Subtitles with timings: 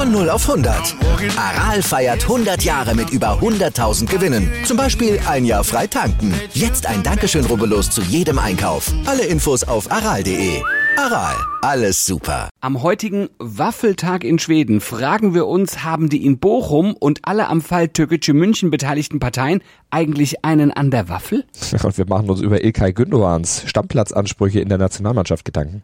[0.00, 0.96] Von 0 auf 100.
[1.36, 4.50] Aral feiert 100 Jahre mit über 100.000 Gewinnen.
[4.64, 6.32] Zum Beispiel ein Jahr frei tanken.
[6.54, 8.90] Jetzt ein Dankeschön, rubbellos zu jedem Einkauf.
[9.04, 10.62] Alle Infos auf aral.de.
[10.96, 12.48] Aral, alles super.
[12.62, 17.60] Am heutigen Waffeltag in Schweden fragen wir uns, haben die in Bochum und alle am
[17.60, 21.44] Fall Türkische München beteiligten Parteien eigentlich einen an der Waffel?
[21.82, 25.82] Und wir machen uns über Ilkay Gündoğans Stammplatzansprüche in der Nationalmannschaft Gedanken.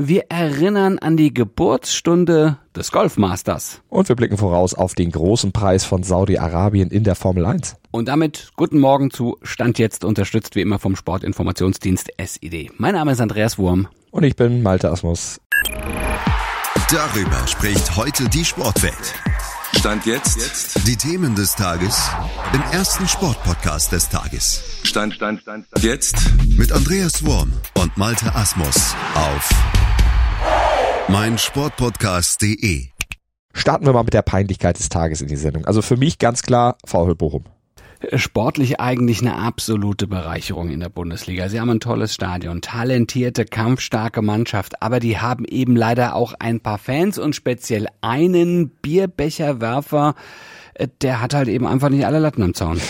[0.00, 3.82] Wir erinnern an die Geburtsstunde des Golfmasters.
[3.88, 7.74] Und wir blicken voraus auf den großen Preis von Saudi-Arabien in der Formel 1.
[7.90, 12.70] Und damit guten Morgen zu Stand jetzt, unterstützt wie immer vom Sportinformationsdienst SID.
[12.78, 13.88] Mein Name ist Andreas Wurm.
[14.12, 15.40] Und ich bin Malte Asmus.
[16.92, 19.14] Darüber spricht heute die Sportwelt.
[19.76, 20.86] Stand jetzt.
[20.86, 22.08] Die Themen des Tages
[22.52, 24.62] im ersten Sportpodcast des Tages.
[24.84, 25.82] Stand, Stand, Stand, Stand.
[25.82, 26.16] Jetzt.
[26.56, 29.50] Mit Andreas Worm und Malte Asmus auf
[31.08, 32.88] meinsportpodcast.de.
[33.54, 35.64] Starten wir mal mit der Peinlichkeit des Tages in die Sendung.
[35.64, 37.44] Also für mich ganz klar VfL Bochum.
[38.14, 41.48] Sportlich eigentlich eine absolute Bereicherung in der Bundesliga.
[41.48, 46.60] Sie haben ein tolles Stadion, talentierte, kampfstarke Mannschaft, aber die haben eben leider auch ein
[46.60, 50.14] paar Fans und speziell einen Bierbecherwerfer,
[50.74, 52.80] äh, der hat halt eben einfach nicht alle Latten am Zaun.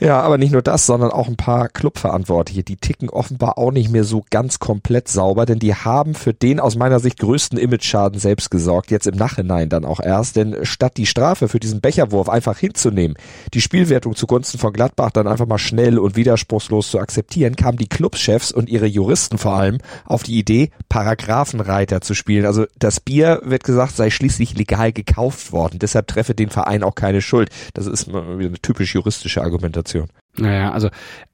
[0.00, 2.62] Ja, aber nicht nur das, sondern auch ein paar Clubverantwortliche.
[2.62, 6.60] Die ticken offenbar auch nicht mehr so ganz komplett sauber, denn die haben für den
[6.60, 8.92] aus meiner Sicht größten Image-Schaden selbst gesorgt.
[8.92, 13.16] Jetzt im Nachhinein dann auch erst, denn statt die Strafe für diesen Becherwurf einfach hinzunehmen,
[13.54, 17.88] die Spielwertung zugunsten von Gladbach dann einfach mal schnell und widerspruchslos zu akzeptieren, kamen die
[17.88, 22.46] Clubchefs und ihre Juristen vor allem auf die Idee, Paragraphenreiter zu spielen.
[22.46, 25.80] Also das Bier, wird gesagt, sei schließlich legal gekauft worden.
[25.80, 27.50] Deshalb treffe den Verein auch keine Schuld.
[27.74, 29.87] Das ist eine typisch juristische Argumentation.
[29.88, 30.08] Situation.
[30.36, 30.88] Naja, also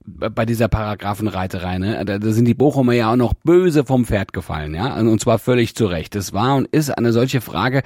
[0.06, 4.74] bei dieser Paragraphenreiterei, ne, da, sind die Bochumer ja auch noch böse vom Pferd gefallen,
[4.74, 6.14] ja, und zwar völlig zu Recht.
[6.16, 7.82] Es war und ist eine solche Frage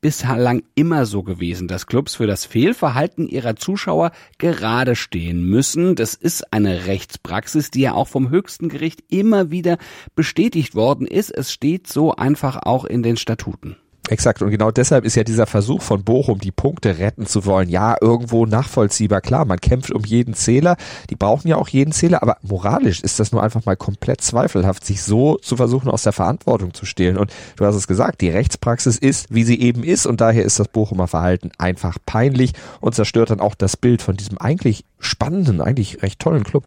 [0.00, 5.94] bislang immer so gewesen, dass Clubs für das Fehlverhalten ihrer Zuschauer gerade stehen müssen.
[5.94, 9.76] Das ist eine Rechtspraxis, die ja auch vom höchsten Gericht immer wieder
[10.16, 11.30] bestätigt worden ist.
[11.30, 13.76] Es steht so einfach auch in den Statuten.
[14.08, 14.42] Exakt.
[14.42, 17.96] Und genau deshalb ist ja dieser Versuch von Bochum, die Punkte retten zu wollen, ja,
[18.00, 19.20] irgendwo nachvollziehbar.
[19.20, 20.76] Klar, man kämpft um jeden Zähler.
[21.08, 22.20] Die brauchen ja auch jeden Zähler.
[22.20, 26.12] Aber moralisch ist das nur einfach mal komplett zweifelhaft, sich so zu versuchen, aus der
[26.12, 27.16] Verantwortung zu stehlen.
[27.16, 30.06] Und du hast es gesagt, die Rechtspraxis ist, wie sie eben ist.
[30.06, 34.16] Und daher ist das Bochumer Verhalten einfach peinlich und zerstört dann auch das Bild von
[34.16, 36.64] diesem eigentlich spannenden, eigentlich recht tollen Club.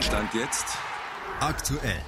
[0.00, 0.64] Stand jetzt.
[1.40, 2.00] Aktuell.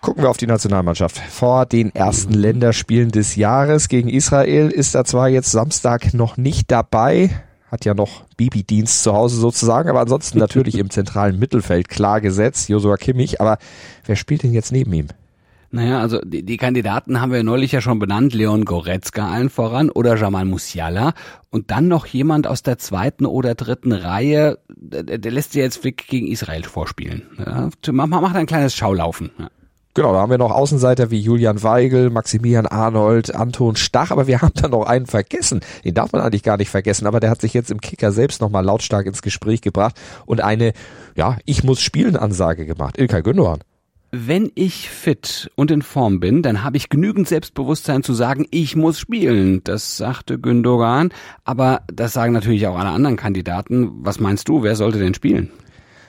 [0.00, 1.18] Gucken wir auf die Nationalmannschaft.
[1.18, 6.70] Vor den ersten Länderspielen des Jahres gegen Israel ist er zwar jetzt Samstag noch nicht
[6.70, 7.30] dabei,
[7.70, 12.68] hat ja noch Bibi-Dienst zu Hause sozusagen, aber ansonsten natürlich im zentralen Mittelfeld klar gesetzt,
[12.68, 13.58] Josua Kimmich, aber
[14.04, 15.08] wer spielt denn jetzt neben ihm?
[15.70, 19.90] Naja, also die, die Kandidaten haben wir neulich ja schon benannt, Leon Goretzka allen voran
[19.90, 21.12] oder Jamal Musiala
[21.50, 25.78] und dann noch jemand aus der zweiten oder dritten Reihe, der, der lässt sich jetzt
[25.78, 27.22] Flick gegen Israel vorspielen.
[27.38, 29.32] Ja, mach, mach ein kleines Schaulaufen.
[29.38, 29.48] Ja.
[29.96, 34.42] Genau, da haben wir noch Außenseiter wie Julian Weigel, Maximilian Arnold, Anton Stach, aber wir
[34.42, 35.60] haben da noch einen vergessen.
[35.86, 38.42] Den darf man eigentlich gar nicht vergessen, aber der hat sich jetzt im Kicker selbst
[38.42, 40.74] nochmal lautstark ins Gespräch gebracht und eine,
[41.16, 42.98] ja, ich muss spielen Ansage gemacht.
[42.98, 43.60] Ilkay Gündoğan.
[44.10, 48.76] Wenn ich fit und in Form bin, dann habe ich genügend Selbstbewusstsein zu sagen, ich
[48.76, 49.64] muss spielen.
[49.64, 51.08] Das sagte Gündogan,
[51.44, 53.92] aber das sagen natürlich auch alle anderen Kandidaten.
[54.04, 55.50] Was meinst du, wer sollte denn spielen?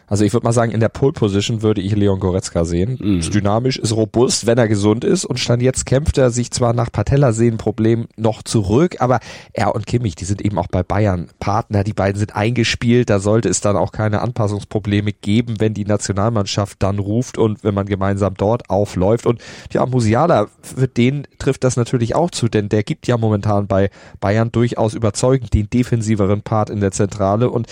[0.07, 2.97] Also ich würde mal sagen, in der Pole Position würde ich Leon Goretzka sehen.
[3.00, 3.19] Mhm.
[3.19, 5.25] Ist dynamisch, ist robust, wenn er gesund ist.
[5.25, 9.19] Und stand jetzt kämpft er sich zwar nach Patellasehnenproblem noch zurück, aber
[9.53, 13.20] er und Kimmich, die sind eben auch bei Bayern Partner, die beiden sind eingespielt, da
[13.20, 17.85] sollte es dann auch keine Anpassungsprobleme geben, wenn die Nationalmannschaft dann ruft und wenn man
[17.85, 19.26] gemeinsam dort aufläuft.
[19.26, 19.41] Und
[19.72, 23.90] ja, Musiala, für den trifft das natürlich auch zu, denn der gibt ja momentan bei
[24.22, 27.49] Bayern durchaus überzeugend den defensiveren Part in der Zentrale.
[27.49, 27.67] Und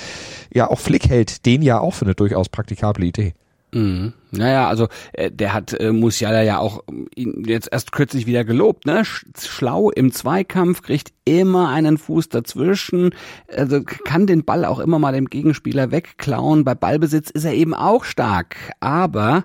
[0.55, 3.33] ja, auch Flick hält den ja auch für eine durchaus praktikable Idee.
[3.73, 4.13] Mhm.
[4.31, 6.81] Naja, also äh, der hat äh, Musiala ja auch
[7.13, 9.03] ihn jetzt erst kürzlich wieder gelobt, ne?
[9.37, 13.13] Schlau im Zweikampf, kriegt immer einen Fuß dazwischen,
[13.53, 16.63] also kann den Ball auch immer mal dem Gegenspieler wegklauen.
[16.63, 19.43] Bei Ballbesitz ist er eben auch stark, aber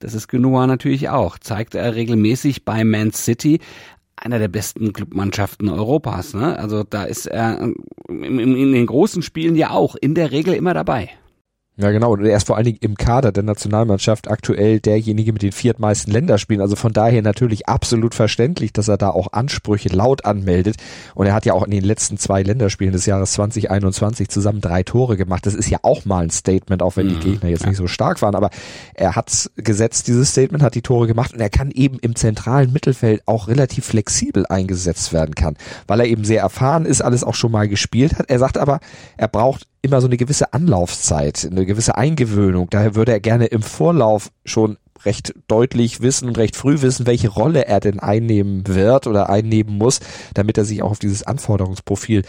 [0.00, 3.60] das ist Genoa natürlich auch, zeigt er regelmäßig bei Man City
[4.20, 6.34] einer der besten Clubmannschaften Europas.
[6.34, 6.58] Ne?
[6.58, 7.60] Also da ist er
[8.08, 11.10] in, in den großen Spielen ja auch in der Regel immer dabei.
[11.80, 12.12] Ja, genau.
[12.12, 16.12] Und er ist vor allen Dingen im Kader der Nationalmannschaft aktuell derjenige mit den viertmeisten
[16.12, 16.60] Länderspielen.
[16.60, 20.76] Also von daher natürlich absolut verständlich, dass er da auch Ansprüche laut anmeldet.
[21.14, 24.82] Und er hat ja auch in den letzten zwei Länderspielen des Jahres 2021 zusammen drei
[24.82, 25.46] Tore gemacht.
[25.46, 27.20] Das ist ja auch mal ein Statement, auch wenn die mhm.
[27.20, 28.34] Gegner jetzt nicht so stark waren.
[28.34, 28.50] Aber
[28.92, 32.74] er hat gesetzt, dieses Statement, hat die Tore gemacht und er kann eben im zentralen
[32.74, 35.56] Mittelfeld auch relativ flexibel eingesetzt werden kann,
[35.86, 38.28] weil er eben sehr erfahren ist, alles auch schon mal gespielt hat.
[38.28, 38.80] Er sagt aber,
[39.16, 42.68] er braucht immer so eine gewisse Anlaufzeit, eine gewisse Eingewöhnung.
[42.70, 47.28] Daher würde er gerne im Vorlauf schon recht deutlich wissen und recht früh wissen, welche
[47.28, 50.00] Rolle er denn einnehmen wird oder einnehmen muss,
[50.34, 52.22] damit er sich auch auf dieses Anforderungsprofil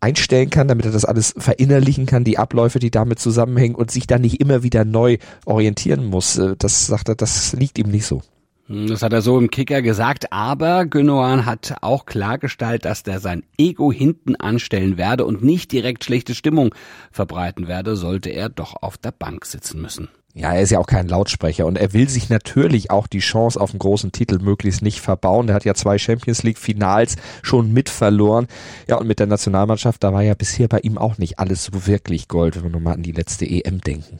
[0.00, 4.06] einstellen kann, damit er das alles verinnerlichen kann, die Abläufe, die damit zusammenhängen und sich
[4.06, 5.16] dann nicht immer wieder neu
[5.46, 6.36] orientieren muss.
[6.38, 8.22] Äh, das sagt er, das liegt ihm nicht so.
[8.66, 13.20] Hm, das hat er so im Kicker gesagt, aber Gündogan hat auch klargestellt, dass der
[13.20, 16.74] sein Ego hinten anstellen werde und nicht direkt schlechte Stimmung
[17.12, 20.08] verbreiten werde, sollte er doch auf der Bank sitzen müssen.
[20.36, 23.60] Ja, er ist ja auch kein Lautsprecher und er will sich natürlich auch die Chance
[23.60, 25.48] auf einen großen Titel möglichst nicht verbauen.
[25.48, 28.48] Er hat ja zwei Champions League Finals schon mit verloren.
[28.88, 31.86] Ja, und mit der Nationalmannschaft, da war ja bisher bei ihm auch nicht alles so
[31.86, 34.18] wirklich Gold, wenn wir nochmal an die letzte EM denken.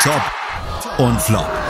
[0.00, 0.22] Top
[0.98, 1.65] und Flop.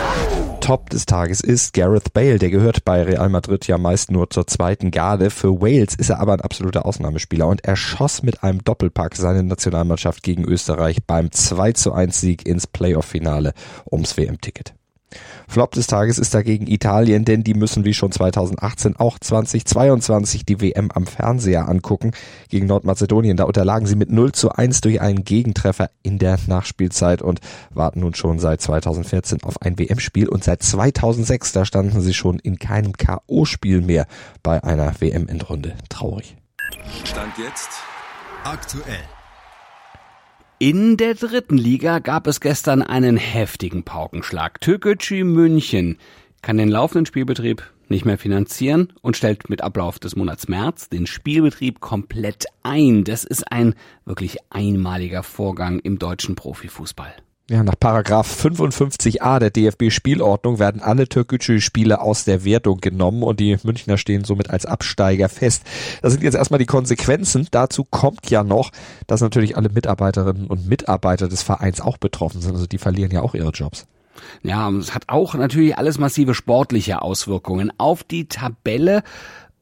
[0.67, 2.41] Top des Tages ist Gareth Bale.
[2.41, 5.31] Der gehört bei Real Madrid ja meist nur zur zweiten Garde.
[5.31, 9.45] Für Wales ist er aber ein absoluter Ausnahmespieler und er schoss mit einem Doppelpack seine
[9.45, 13.55] Nationalmannschaft gegen Österreich beim 2 zu 1 Sieg ins Playoff-Finale
[13.93, 14.75] ums WM-Ticket.
[15.49, 20.61] Flop des Tages ist dagegen Italien, denn die müssen wie schon 2018 auch 2022 die
[20.61, 22.13] WM am Fernseher angucken.
[22.49, 27.23] Gegen Nordmazedonien, da unterlagen sie mit 0 zu 1 durch einen Gegentreffer in der Nachspielzeit
[27.23, 32.15] und warten nun schon seit 2014 auf ein WM-Spiel und seit 2006, da standen sie
[32.15, 34.07] schon in keinem K.O.-Spiel mehr
[34.43, 35.75] bei einer WM-Endrunde.
[35.89, 36.37] Traurig.
[37.05, 37.71] Stand jetzt
[38.45, 39.16] aktuell.
[40.59, 44.59] In der dritten Liga gab es gestern einen heftigen Paukenschlag.
[44.63, 45.99] Türkgücü München
[46.41, 51.07] kann den laufenden Spielbetrieb nicht mehr finanzieren und stellt mit Ablauf des Monats März den
[51.07, 53.05] Spielbetrieb komplett ein.
[53.05, 53.75] Das ist ein
[54.07, 57.15] wirklich einmaliger Vorgang im deutschen Profifußball.
[57.49, 63.57] Ja, nach Paragraph 55a der DFB-Spielordnung werden alle Türkgücü-Spiele aus der Wertung genommen und die
[63.63, 65.63] Münchner stehen somit als Absteiger fest.
[66.03, 67.47] Das sind jetzt erstmal die Konsequenzen.
[67.53, 68.73] Dazu kommt ja noch,
[69.07, 72.55] dass natürlich alle Mitarbeiterinnen und Mitarbeiter des Vereins auch betroffen sind.
[72.55, 73.87] Also die verlieren ja auch ihre Jobs.
[74.43, 79.05] Ja, und es hat auch natürlich alles massive sportliche Auswirkungen auf die Tabelle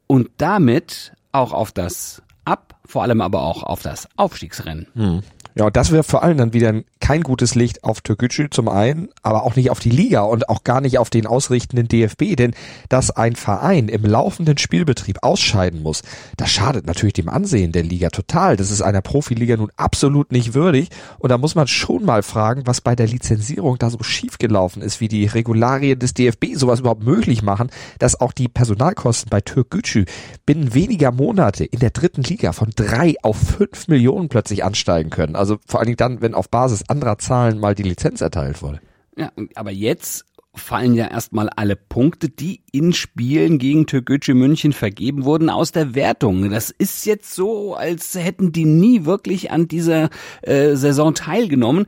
[0.06, 4.86] und damit auch auf das Ab, vor allem aber auch auf das Aufstiegsrennen.
[4.94, 5.22] Hm.
[5.54, 9.10] Ja, und das wäre vor allem dann wieder kein gutes Licht auf Türkgücü zum einen,
[9.22, 12.54] aber auch nicht auf die Liga und auch gar nicht auf den ausrichtenden DFB, denn
[12.88, 16.00] dass ein Verein im laufenden Spielbetrieb ausscheiden muss,
[16.38, 18.56] das schadet natürlich dem Ansehen der Liga total.
[18.56, 22.62] Das ist einer Profiliga nun absolut nicht würdig und da muss man schon mal fragen,
[22.64, 27.04] was bei der Lizenzierung da so schiefgelaufen ist, wie die Regularien des DFB sowas überhaupt
[27.04, 27.68] möglich machen,
[27.98, 30.06] dass auch die Personalkosten bei Türkgücü
[30.46, 35.36] binnen weniger Monate in der dritten Liga von drei auf fünf Millionen plötzlich ansteigen können.
[35.36, 38.80] Also vor allen Dingen dann, wenn auf Basis anderer Zahlen mal die Lizenz erteilt wurde.
[39.16, 40.24] Ja, aber jetzt
[40.56, 45.94] fallen ja erstmal alle Punkte, die in Spielen gegen Türkgücü München vergeben wurden, aus der
[45.94, 46.50] Wertung.
[46.50, 50.10] Das ist jetzt so, als hätten die nie wirklich an dieser
[50.42, 51.86] äh, Saison teilgenommen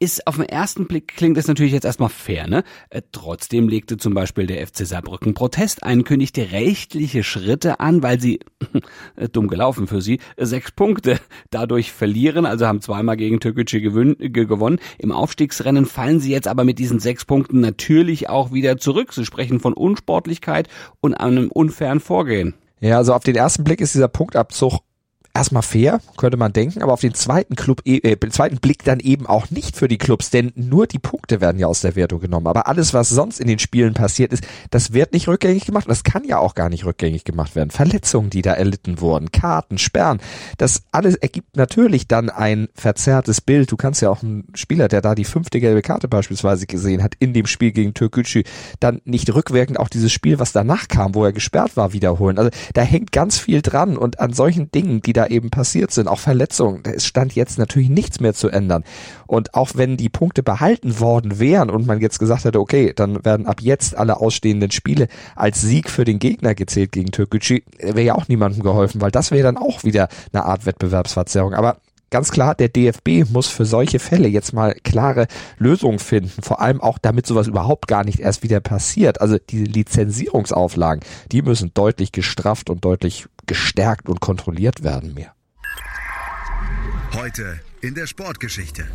[0.00, 2.64] ist auf den ersten Blick klingt das natürlich jetzt erstmal fair, ne?
[2.88, 8.18] Äh, trotzdem legte zum Beispiel der FC Saarbrücken Protest ein, kündigte rechtliche Schritte an, weil
[8.18, 8.40] sie,
[9.16, 14.78] äh, dumm gelaufen für sie, sechs Punkte dadurch verlieren, also haben zweimal gegen Türkgücü gewonnen.
[14.98, 19.12] Im Aufstiegsrennen fallen sie jetzt aber mit diesen sechs Punkten natürlich auch wieder zurück.
[19.12, 20.68] Sie sprechen von Unsportlichkeit
[21.00, 22.54] und einem unfairen Vorgehen.
[22.80, 24.80] Ja, also auf den ersten Blick ist dieser Punktabzug
[25.34, 29.00] erstmal fair, könnte man denken, aber auf den zweiten Club, äh, äh, zweiten Blick dann
[29.00, 32.20] eben auch nicht für die Clubs, denn nur die Punkte werden ja aus der Wertung
[32.20, 32.46] genommen.
[32.46, 35.86] Aber alles, was sonst in den Spielen passiert ist, das wird nicht rückgängig gemacht.
[35.88, 37.70] Das kann ja auch gar nicht rückgängig gemacht werden.
[37.70, 40.20] Verletzungen, die da erlitten wurden, Karten, Sperren,
[40.58, 43.70] das alles ergibt natürlich dann ein verzerrtes Bild.
[43.70, 47.14] Du kannst ja auch einen Spieler, der da die fünfte gelbe Karte beispielsweise gesehen hat,
[47.18, 48.42] in dem Spiel gegen Türkgücü,
[48.80, 52.38] dann nicht rückwirkend auch dieses Spiel, was danach kam, wo er gesperrt war, wiederholen.
[52.38, 56.08] Also da hängt ganz viel dran und an solchen Dingen, die da eben passiert sind,
[56.08, 58.84] auch Verletzungen, es stand jetzt natürlich nichts mehr zu ändern.
[59.26, 63.24] Und auch wenn die Punkte behalten worden wären und man jetzt gesagt hätte, okay, dann
[63.24, 68.02] werden ab jetzt alle ausstehenden Spiele als Sieg für den Gegner gezählt gegen Türkgücü, wäre
[68.02, 71.54] ja auch niemandem geholfen, weil das wäre dann auch wieder eine Art Wettbewerbsverzerrung.
[71.54, 71.78] Aber
[72.10, 75.26] ganz klar, der DFB muss für solche Fälle jetzt mal klare
[75.58, 76.42] Lösungen finden.
[76.42, 79.20] Vor allem auch, damit sowas überhaupt gar nicht erst wieder passiert.
[79.20, 85.34] Also diese Lizenzierungsauflagen, die müssen deutlich gestrafft und deutlich gestärkt und kontrolliert werden mehr.
[87.14, 88.86] Heute in der Sportgeschichte.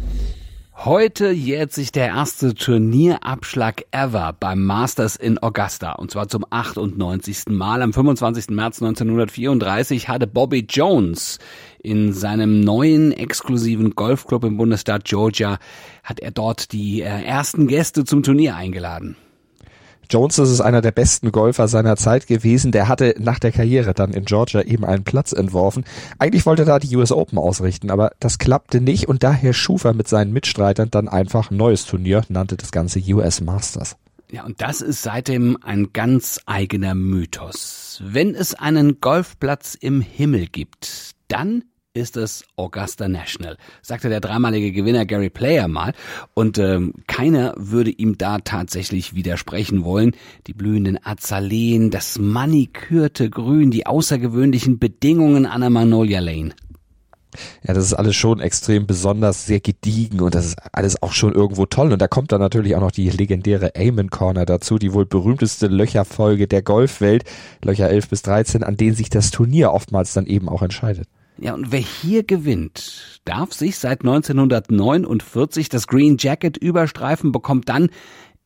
[0.78, 5.94] Heute jährt sich der erste Turnierabschlag ever beim Masters in Augusta.
[5.94, 7.46] Und zwar zum 98.
[7.48, 7.82] Mal.
[7.82, 8.50] Am 25.
[8.50, 11.40] März 1934 hatte Bobby Jones
[11.86, 15.60] in seinem neuen exklusiven Golfclub im Bundesstaat Georgia,
[16.04, 19.16] hat er dort die äh, ersten Gäste zum Turnier eingeladen.
[20.10, 22.72] Jones das ist einer der besten Golfer seiner Zeit gewesen.
[22.72, 25.84] Der hatte nach der Karriere dann in Georgia eben einen Platz entworfen.
[26.20, 29.84] Eigentlich wollte er da die US Open ausrichten, aber das klappte nicht und daher schuf
[29.84, 33.96] er mit seinen Mitstreitern dann einfach ein neues Turnier, nannte das Ganze US Masters.
[34.32, 38.02] Ja, und das ist seitdem ein ganz eigener Mythos.
[38.04, 41.64] Wenn es einen Golfplatz im Himmel gibt, dann
[41.96, 45.94] ist es Augusta National, sagte der dreimalige Gewinner Gary Player mal.
[46.34, 50.12] Und ähm, keiner würde ihm da tatsächlich widersprechen wollen.
[50.48, 56.54] Die blühenden Azaleen, das manikürte Grün, die außergewöhnlichen Bedingungen an der Magnolia Lane.
[57.64, 61.34] Ja, das ist alles schon extrem besonders, sehr gediegen und das ist alles auch schon
[61.34, 61.92] irgendwo toll.
[61.92, 65.68] Und da kommt dann natürlich auch noch die legendäre Amen Corner dazu, die wohl berühmteste
[65.68, 67.24] Löcherfolge der Golfwelt,
[67.64, 71.08] Löcher 11 bis 13, an denen sich das Turnier oftmals dann eben auch entscheidet.
[71.38, 77.90] Ja, und wer hier gewinnt, darf sich seit 1949 das Green Jacket überstreifen, bekommt dann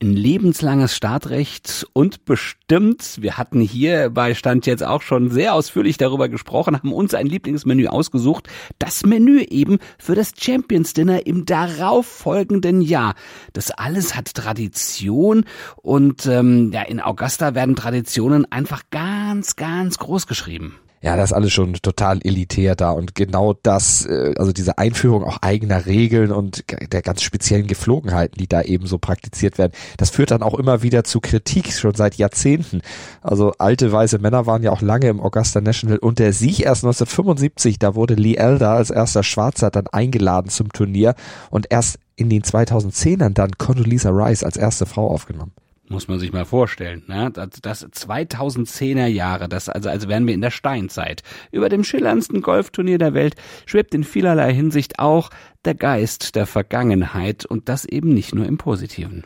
[0.02, 5.98] ein lebenslanges Startrecht und bestimmt, wir hatten hier bei Stand jetzt auch schon sehr ausführlich
[5.98, 8.48] darüber gesprochen, haben uns ein Lieblingsmenü ausgesucht,
[8.80, 13.14] das Menü eben für das Champions Dinner im darauffolgenden Jahr.
[13.52, 15.44] Das alles hat Tradition
[15.76, 21.36] und ähm, ja, in Augusta werden Traditionen einfach ganz, ganz groß geschrieben ja, das ist
[21.36, 26.32] alles schon total elitär da und genau das, äh, also diese Einführung auch eigener Regeln
[26.32, 30.56] und der ganz speziellen Geflogenheiten, die da eben so praktiziert werden, das führt dann auch
[30.56, 32.82] immer wieder zu Kritik, schon seit Jahrzehnten.
[33.22, 36.84] Also alte weiße Männer waren ja auch lange im Augusta National und der Sieg erst
[36.84, 41.16] 1975, da wurde Lee Elder als erster Schwarzer dann eingeladen zum Turnier
[41.50, 45.54] und erst in den 2010ern dann Condoleezza Rice als erste Frau aufgenommen.
[45.92, 47.04] Muss man sich mal vorstellen.
[47.08, 47.32] Ne?
[47.34, 51.24] Das, das 2010er Jahre, das also als wären wir in der Steinzeit.
[51.52, 55.32] Über dem schillerndsten Golfturnier der Welt schwebt in vielerlei Hinsicht auch
[55.66, 59.26] der Geist der Vergangenheit und das eben nicht nur im Positiven.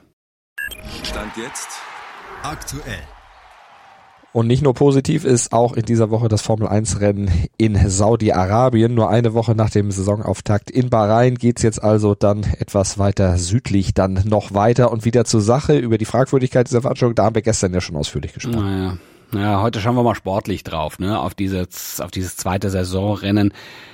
[1.03, 1.81] Stand jetzt
[2.43, 3.12] aktuell.
[4.33, 8.95] Und nicht nur positiv ist auch in dieser Woche das Formel 1 Rennen in Saudi-Arabien.
[8.95, 13.93] Nur eine Woche nach dem Saisonauftakt in Bahrain geht's jetzt also dann etwas weiter südlich,
[13.93, 15.77] dann noch weiter und wieder zur Sache.
[15.77, 18.65] Über die Fragwürdigkeit dieser Veranstaltung, da haben wir gestern ja schon ausführlich gesprochen.
[18.65, 18.97] Naja.
[19.35, 23.51] Ja, heute schauen wir mal sportlich drauf, ne, auf dieses, auf dieses zweite Saisonrennen,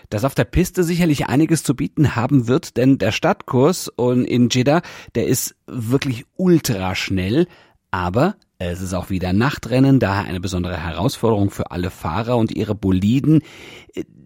[0.09, 4.81] das auf der Piste sicherlich einiges zu bieten haben wird, denn der Stadtkurs in Jeddah,
[5.15, 7.47] der ist wirklich ultra schnell,
[7.89, 12.75] aber es ist auch wieder Nachtrennen, daher eine besondere Herausforderung für alle Fahrer und ihre
[12.75, 13.41] Boliden.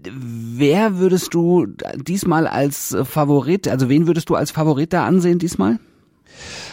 [0.09, 5.79] Wer würdest du diesmal als Favorit, also wen würdest du als Favorit da ansehen diesmal?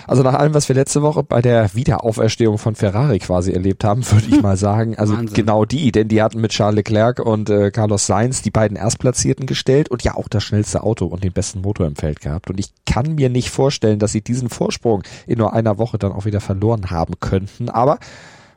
[0.07, 4.09] Also nach allem, was wir letzte Woche bei der Wiederauferstehung von Ferrari quasi erlebt haben,
[4.11, 5.35] würde ich mal sagen, also Wahnsinn.
[5.35, 9.47] genau die, denn die hatten mit Charles Leclerc und äh, Carlos Sainz die beiden Erstplatzierten
[9.47, 12.51] gestellt und ja auch das schnellste Auto und den besten Motor im Feld gehabt.
[12.51, 16.13] Und ich kann mir nicht vorstellen, dass sie diesen Vorsprung in nur einer Woche dann
[16.13, 17.69] auch wieder verloren haben könnten.
[17.69, 17.99] Aber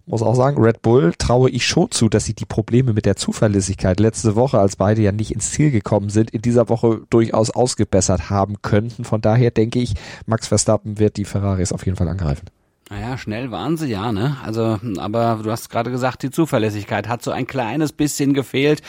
[0.06, 3.16] muss auch sagen, Red Bull traue ich schon zu, dass sie die Probleme mit der
[3.16, 7.50] Zuverlässigkeit letzte Woche, als beide ja nicht ins Ziel gekommen sind, in dieser Woche durchaus
[7.52, 9.06] ausgebessert haben könnten.
[9.06, 9.94] Von daher denke ich,
[10.26, 12.48] Max Verstappen wird die Ferraris auf jeden Fall angreifen.
[12.90, 14.38] Naja, schnell waren sie ja, ne?
[14.44, 18.82] Also, aber du hast gerade gesagt, die Zuverlässigkeit hat so ein kleines bisschen gefehlt.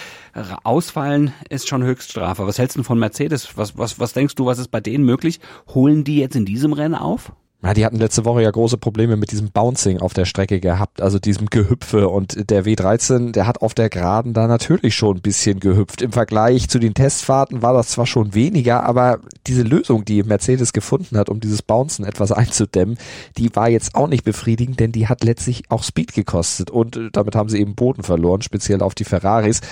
[0.65, 2.47] Ausfallen ist schon Höchststrafe.
[2.47, 3.57] Was hältst du von Mercedes?
[3.57, 5.39] Was, was, was denkst du, was ist bei denen möglich?
[5.69, 7.33] Holen die jetzt in diesem Rennen auf?
[7.65, 11.01] Ja, die hatten letzte Woche ja große Probleme mit diesem Bouncing auf der Strecke gehabt,
[11.01, 12.11] also diesem Gehüpfe.
[12.11, 16.03] Und der W13, der hat auf der Geraden da natürlich schon ein bisschen gehüpft.
[16.03, 20.75] Im Vergleich zu den Testfahrten war das zwar schon weniger, aber diese Lösung, die Mercedes
[20.75, 22.99] gefunden hat, um dieses Bouncen etwas einzudämmen,
[23.39, 26.71] die war jetzt auch nicht befriedigend, denn die hat letztlich auch Speed gekostet.
[26.71, 29.63] Und äh, damit haben sie eben Boden verloren, speziell auf die Ferraris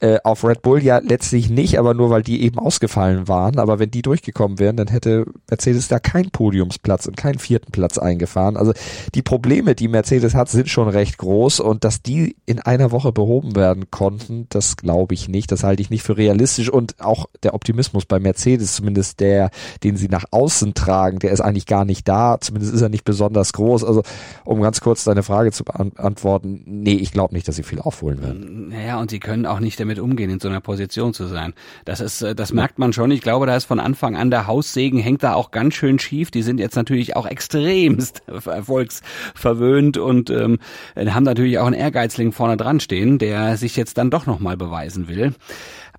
[0.00, 3.58] äh, auf Red Bull ja letztlich nicht, aber nur weil die eben ausgefallen waren.
[3.58, 7.98] Aber wenn die durchgekommen wären, dann hätte Mercedes da keinen Podiumsplatz und keinen vierten Platz
[7.98, 8.56] eingefahren.
[8.56, 8.72] Also
[9.14, 13.12] die Probleme, die Mercedes hat, sind schon recht groß und dass die in einer Woche
[13.12, 15.52] behoben werden konnten, das glaube ich nicht.
[15.52, 19.50] Das halte ich nicht für realistisch und auch der Optimismus bei Mercedes, zumindest der,
[19.84, 22.38] den sie nach außen tragen, der ist eigentlich gar nicht da.
[22.40, 23.84] Zumindest ist er nicht besonders groß.
[23.84, 24.02] Also
[24.44, 28.22] um ganz kurz deine Frage zu beantworten, nee, ich glaube nicht, dass sie viel aufholen
[28.22, 28.68] werden.
[28.70, 31.52] Naja, und sie können auch nicht damit damit umgehen, in so einer Position zu sein.
[31.84, 33.10] Das ist, äh, das merkt man schon.
[33.10, 36.30] Ich glaube, da ist von Anfang an der Haussegen hängt da auch ganz schön schief.
[36.30, 40.58] Die sind jetzt natürlich auch extremst erfolgsverwöhnt und ähm,
[40.96, 45.08] haben natürlich auch einen Ehrgeizling vorne dran stehen, der sich jetzt dann doch nochmal beweisen
[45.08, 45.34] will.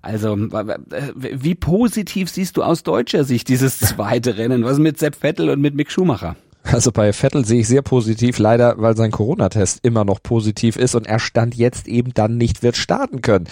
[0.00, 4.64] Also, wie positiv siehst du aus deutscher Sicht dieses zweite Rennen?
[4.64, 6.34] Was mit Sepp Vettel und mit Mick Schumacher?
[6.72, 10.94] Also bei Vettel sehe ich sehr positiv, leider, weil sein Corona-Test immer noch positiv ist
[10.94, 13.46] und er stand jetzt eben dann nicht wird starten können.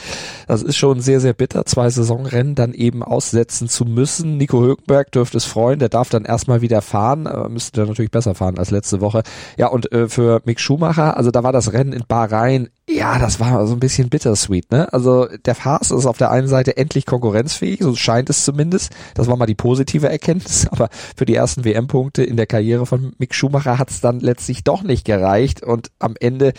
[0.48, 4.38] Das ist schon sehr, sehr bitter, zwei Saisonrennen dann eben aussetzen zu müssen.
[4.38, 8.10] Nico Hülkenberg dürfte es freuen, der darf dann erstmal wieder fahren, äh, müsste dann natürlich
[8.10, 9.22] besser fahren als letzte Woche.
[9.58, 13.40] Ja, und äh, für Mick Schumacher, also da war das Rennen in Bahrain ja, das
[13.40, 14.92] war so ein bisschen bittersweet, ne?
[14.92, 18.92] Also der Haas ist auf der einen Seite endlich konkurrenzfähig, so scheint es zumindest.
[19.14, 23.12] Das war mal die positive Erkenntnis, aber für die ersten WM-Punkte in der Karriere von
[23.18, 26.52] Mick Schumacher hat es dann letztlich doch nicht gereicht und am Ende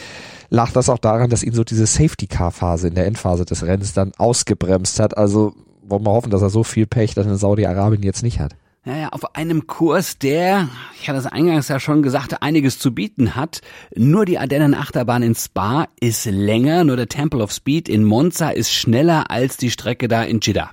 [0.50, 4.12] lag das auch daran, dass ihn so diese Safety-Car-Phase in der Endphase des Rennens dann
[4.18, 5.18] ausgebremst hat.
[5.18, 8.56] Also wollen wir hoffen, dass er so viel Pech dann in Saudi-Arabien jetzt nicht hat.
[8.84, 10.68] Naja, auf einem Kurs, der,
[11.00, 13.62] ich hatte es eingangs ja schon gesagt, einiges zu bieten hat.
[13.96, 18.74] Nur die Ardennen-Achterbahn in Spa ist länger, nur der Temple of Speed in Monza ist
[18.74, 20.72] schneller als die Strecke da in Jeddah.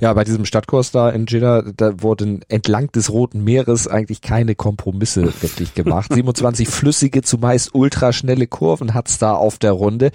[0.00, 4.54] Ja, bei diesem Stadtkurs da in Jeddah, da wurden entlang des Roten Meeres eigentlich keine
[4.54, 6.12] Kompromisse wirklich gemacht.
[6.12, 10.10] 27 flüssige, zumeist ultraschnelle Kurven hat's da auf der Runde.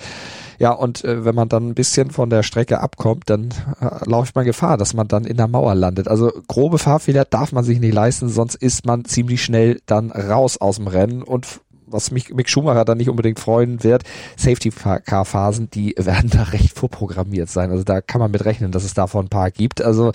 [0.59, 3.49] Ja, und äh, wenn man dann ein bisschen von der Strecke abkommt, dann
[3.79, 6.07] äh, läuft man Gefahr, dass man dann in der Mauer landet.
[6.07, 10.57] Also grobe Fahrfehler darf man sich nicht leisten, sonst ist man ziemlich schnell dann raus
[10.57, 14.03] aus dem Rennen und was mich Mick Schumacher dann nicht unbedingt freuen wird,
[14.35, 17.71] Safety-Car-Phasen, die werden da recht vorprogrammiert sein.
[17.71, 19.81] Also da kann man mit rechnen, dass es davon ein paar gibt.
[19.81, 20.11] Also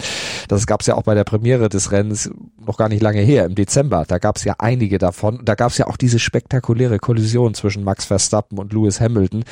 [0.49, 2.31] das gab es ja auch bei der Premiere des Rennens
[2.65, 4.05] noch gar nicht lange her, im Dezember.
[4.07, 5.41] Da gab es ja einige davon.
[5.45, 9.45] Da gab es ja auch diese spektakuläre Kollision zwischen Max Verstappen und Lewis Hamilton.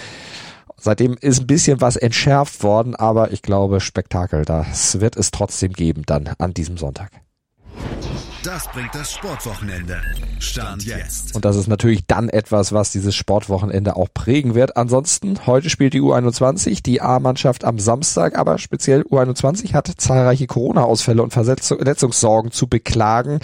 [0.77, 5.73] Seitdem ist ein bisschen was entschärft worden, aber ich glaube, Spektakel, das wird es trotzdem
[5.75, 7.11] geben dann an diesem Sonntag.
[8.43, 10.01] Das bringt das Sportwochenende.
[10.39, 11.35] Stand jetzt.
[11.35, 14.79] Und das ist natürlich dann etwas, was dieses Sportwochenende auch prägen wird.
[14.79, 21.23] Ansonsten, heute spielt die U21, die A-Mannschaft am Samstag, aber speziell U21 hat zahlreiche Corona-Ausfälle
[21.23, 23.41] und Verletzungssorgen zu beklagen.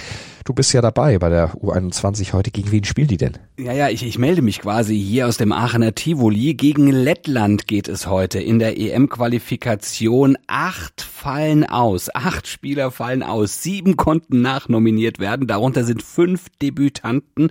[0.46, 2.52] Du bist ja dabei bei der U21 heute.
[2.52, 3.32] Gegen wen spielen die denn?
[3.58, 6.54] Ja, ja, ich, ich melde mich quasi hier aus dem Aachener Tivoli.
[6.54, 10.38] Gegen Lettland geht es heute in der EM-Qualifikation.
[10.46, 12.14] Acht fallen aus.
[12.14, 13.60] Acht Spieler fallen aus.
[13.64, 15.48] Sieben konnten nachnominiert werden.
[15.48, 17.50] Darunter sind fünf Debütanten.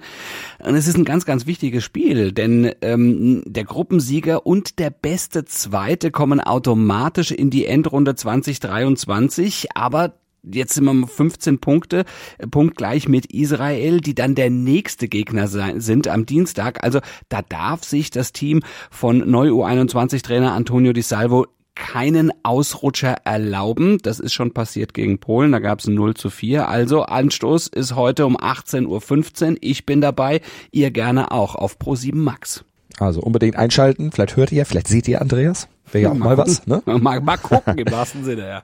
[0.59, 5.43] Und es ist ein ganz, ganz wichtiges Spiel, denn ähm, der Gruppensieger und der beste
[5.43, 9.75] Zweite kommen automatisch in die Endrunde 2023.
[9.75, 10.13] Aber
[10.51, 12.05] Jetzt sind wir 15 Punkte,
[12.37, 16.83] äh, punktgleich mit Israel, die dann der nächste Gegner sein, sind am Dienstag.
[16.83, 23.17] Also da darf sich das Team von Neu U21 Trainer Antonio Di Salvo keinen Ausrutscher
[23.25, 23.97] erlauben.
[24.01, 26.67] Das ist schon passiert gegen Polen, da gab es ein 0 zu 4.
[26.69, 29.57] Also Anstoß ist heute um 18.15 Uhr.
[29.61, 32.63] Ich bin dabei, ihr gerne auch auf Pro7 Max.
[32.97, 35.67] Also unbedingt einschalten, vielleicht hört ihr, vielleicht seht ihr Andreas.
[35.91, 36.65] Wäre ja auch mal, mal was.
[36.65, 36.81] Ne?
[36.85, 38.63] Mal, mal gucken im wahrsten Sinne, ja.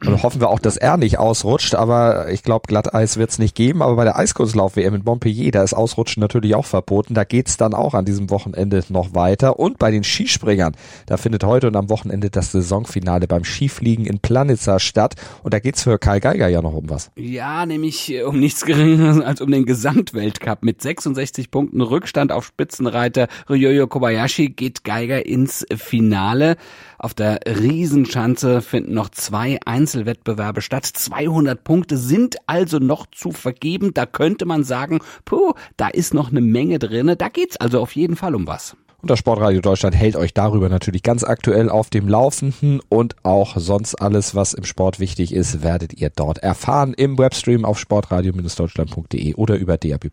[0.00, 3.54] Und hoffen wir auch, dass er nicht ausrutscht, aber ich glaube, Glatteis wird es nicht
[3.54, 3.82] geben.
[3.82, 7.14] Aber bei der Eiskunstlauf-WM in Montpellier, da ist Ausrutschen natürlich auch verboten.
[7.14, 9.58] Da geht's dann auch an diesem Wochenende noch weiter.
[9.58, 10.74] Und bei den Skispringern,
[11.06, 15.14] da findet heute und am Wochenende das Saisonfinale beim Skifliegen in Planitzer statt.
[15.42, 17.10] Und da geht's für Karl Geiger ja noch um was.
[17.16, 20.62] Ja, nämlich äh, um nichts Geringeres als um den Gesamtweltcup.
[20.62, 26.56] Mit 66 Punkten Rückstand auf Spitzenreiter Ryoyo Kobayashi geht Geiger ins Finale.
[27.02, 30.86] Auf der Riesenschanze finden noch zwei Einzelwettbewerbe statt.
[30.86, 33.92] 200 Punkte sind also noch zu vergeben.
[33.92, 37.16] Da könnte man sagen, puh, da ist noch eine Menge drinne.
[37.16, 38.76] Da geht's also auf jeden Fall um was.
[38.98, 43.56] Und das Sportradio Deutschland hält euch darüber natürlich ganz aktuell auf dem Laufenden und auch
[43.56, 49.34] sonst alles, was im Sport wichtig ist, werdet ihr dort erfahren im Webstream auf sportradio-deutschland.de
[49.34, 50.08] oder über DAB+.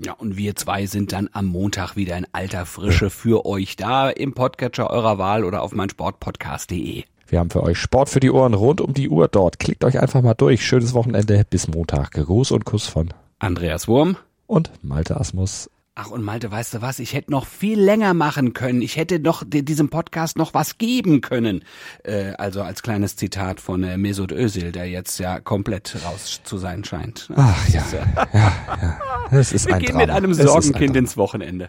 [0.00, 4.08] Ja, und wir zwei sind dann am Montag wieder in alter Frische für euch da
[4.08, 7.02] im Podcatcher eurer Wahl oder auf meinsportpodcast.de.
[7.26, 9.58] Wir haben für euch Sport für die Ohren rund um die Uhr dort.
[9.58, 10.64] Klickt euch einfach mal durch.
[10.64, 12.12] Schönes Wochenende bis Montag.
[12.12, 15.68] Gruß und Kuss von Andreas Wurm und Malte Asmus.
[16.00, 17.00] Ach und Malte, weißt du was?
[17.00, 18.82] Ich hätte noch viel länger machen können.
[18.82, 21.64] Ich hätte noch diesem Podcast noch was geben können.
[22.04, 26.56] Äh, also als kleines Zitat von äh, Mesut Özil, der jetzt ja komplett raus zu
[26.56, 27.28] sein scheint.
[27.34, 29.00] Ach ja, ja, ja, ja.
[29.32, 30.06] Es ist Wir ein gehen Drama.
[30.06, 31.68] mit einem Sorgenkind ein ins Wochenende.